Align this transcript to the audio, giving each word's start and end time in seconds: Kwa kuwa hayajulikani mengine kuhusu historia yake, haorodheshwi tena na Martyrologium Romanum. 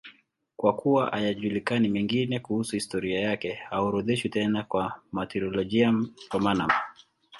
Kwa 0.57 0.75
kuwa 0.75 1.09
hayajulikani 1.11 1.87
mengine 1.89 2.39
kuhusu 2.39 2.71
historia 2.75 3.19
yake, 3.19 3.53
haorodheshwi 3.53 4.29
tena 4.29 4.65
na 4.73 4.95
Martyrologium 5.11 6.13
Romanum. 6.31 6.69